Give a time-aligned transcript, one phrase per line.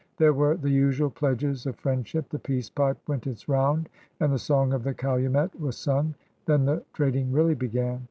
[0.17, 3.87] There were the usual pledges of friendship; the peace pipe went its round,
[4.19, 6.15] and the song of the calumet was sung.
[6.47, 7.99] Then the trading really b^an.